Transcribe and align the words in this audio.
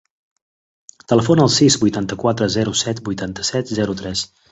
Telefona 1.11 1.43
al 1.49 1.51
sis, 1.55 1.77
vuitanta-quatre, 1.83 2.47
zero, 2.55 2.73
set, 2.81 3.03
vuitanta-set, 3.11 3.71
zero, 3.81 3.97
tres. 4.01 4.25